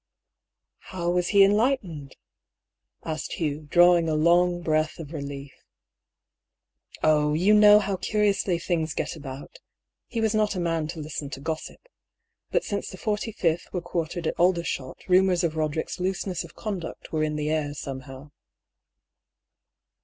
"How 0.91 1.11
was 1.11 1.27
he 1.27 1.43
enlightened?" 1.43 2.15
asked 3.05 3.33
Hugh, 3.33 3.67
drawing 3.69 4.09
a 4.09 4.15
long 4.15 4.63
breath 4.63 4.97
of 4.97 5.13
relief." 5.13 5.53
Oh! 7.03 7.33
you 7.35 7.53
know 7.53 7.77
how 7.77 7.97
curiously 7.97 8.57
things 8.57 8.95
get 8.95 9.15
about. 9.15 9.59
He 10.07 10.19
was 10.19 10.33
not 10.33 10.55
a 10.55 10.59
man 10.59 10.87
to 10.87 10.99
listen 10.99 11.29
to 11.29 11.39
gossip. 11.39 11.81
But 12.49 12.63
since 12.63 12.89
the 12.89 12.97
45th 12.97 13.71
were 13.73 13.79
quartered 13.81 14.25
at 14.25 14.39
Aldershot 14.39 14.97
rumours 15.07 15.43
of 15.43 15.55
Roderick's 15.55 15.99
looseness 15.99 16.43
of 16.43 16.55
conduct 16.55 17.11
were 17.11 17.21
in 17.21 17.35
the 17.35 17.51
air 17.51 17.75
somehow." 17.75 18.31